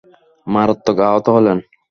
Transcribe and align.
মারাত্মক 0.47 0.97
আহত 1.07 1.25
হলেন। 1.35 1.57